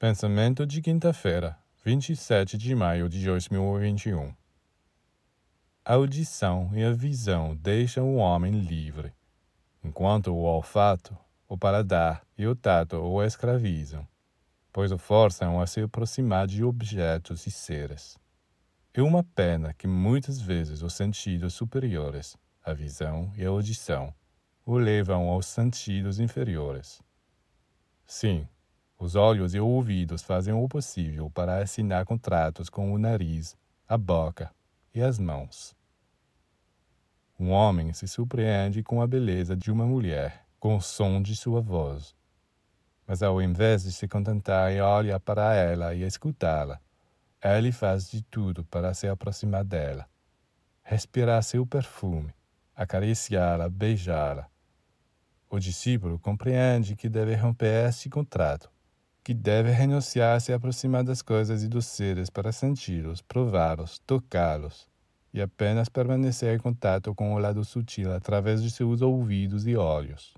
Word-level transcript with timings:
Pensamento 0.00 0.64
de 0.66 0.80
quinta-feira, 0.80 1.58
27 1.84 2.56
de 2.56 2.74
maio 2.74 3.06
de 3.06 3.22
2021. 3.22 4.34
A 5.84 5.92
audição 5.92 6.70
e 6.72 6.82
a 6.82 6.90
visão 6.90 7.54
deixam 7.54 8.08
o 8.08 8.16
homem 8.16 8.60
livre, 8.60 9.12
enquanto 9.84 10.28
o 10.28 10.38
olfato, 10.38 11.14
o 11.46 11.58
paladar 11.58 12.22
e 12.38 12.46
o 12.46 12.56
tato 12.56 12.96
o 12.96 13.22
escravizam, 13.22 14.08
pois 14.72 14.90
o 14.90 14.96
forçam 14.96 15.60
a 15.60 15.66
se 15.66 15.82
aproximar 15.82 16.46
de 16.46 16.64
objetos 16.64 17.46
e 17.46 17.50
seres. 17.50 18.16
É 18.94 19.02
uma 19.02 19.22
pena 19.22 19.74
que 19.74 19.86
muitas 19.86 20.40
vezes 20.40 20.80
os 20.80 20.94
sentidos 20.94 21.52
superiores, 21.52 22.38
a 22.64 22.72
visão 22.72 23.30
e 23.36 23.44
a 23.44 23.50
audição, 23.50 24.14
o 24.64 24.78
levam 24.78 25.28
aos 25.28 25.44
sentidos 25.44 26.18
inferiores. 26.18 27.02
Sim, 28.06 28.48
os 29.00 29.14
olhos 29.14 29.54
e 29.54 29.58
os 29.58 29.64
ouvidos 29.64 30.20
fazem 30.20 30.52
o 30.52 30.68
possível 30.68 31.30
para 31.30 31.62
assinar 31.62 32.04
contratos 32.04 32.68
com 32.68 32.92
o 32.92 32.98
nariz, 32.98 33.56
a 33.88 33.96
boca 33.96 34.54
e 34.94 35.00
as 35.00 35.18
mãos. 35.18 35.74
Um 37.38 37.50
homem 37.50 37.94
se 37.94 38.06
surpreende 38.06 38.82
com 38.82 39.00
a 39.00 39.06
beleza 39.06 39.56
de 39.56 39.72
uma 39.72 39.86
mulher, 39.86 40.44
com 40.58 40.76
o 40.76 40.82
som 40.82 41.22
de 41.22 41.34
sua 41.34 41.62
voz. 41.62 42.14
Mas 43.06 43.22
ao 43.22 43.40
invés 43.40 43.84
de 43.84 43.92
se 43.92 44.06
contentar 44.06 44.70
em 44.70 44.82
olhar 44.82 45.18
para 45.18 45.54
ela 45.54 45.94
e 45.94 46.02
escutá-la, 46.02 46.78
ele 47.42 47.72
faz 47.72 48.10
de 48.10 48.20
tudo 48.20 48.64
para 48.64 48.92
se 48.92 49.08
aproximar 49.08 49.64
dela, 49.64 50.06
respirar 50.82 51.42
seu 51.42 51.64
perfume, 51.64 52.34
acariciá-la, 52.76 53.70
beijá-la. 53.70 54.46
O 55.48 55.58
discípulo 55.58 56.18
compreende 56.18 56.94
que 56.94 57.08
deve 57.08 57.34
romper 57.34 57.88
este 57.88 58.10
contrato 58.10 58.70
que 59.22 59.34
deve 59.34 59.70
renunciar 59.70 60.36
a 60.36 60.40
se 60.40 60.52
aproximar 60.52 61.04
das 61.04 61.22
coisas 61.22 61.62
e 61.62 61.68
dos 61.68 61.86
seres 61.86 62.30
para 62.30 62.52
senti-los, 62.52 63.20
prová-los, 63.20 63.98
tocá-los, 64.06 64.88
e 65.32 65.40
apenas 65.40 65.88
permanecer 65.88 66.56
em 66.56 66.58
contato 66.58 67.14
com 67.14 67.34
o 67.34 67.38
lado 67.38 67.64
sutil 67.64 68.12
através 68.12 68.62
de 68.62 68.70
seus 68.70 69.02
ouvidos 69.02 69.66
e 69.66 69.76
olhos. 69.76 70.34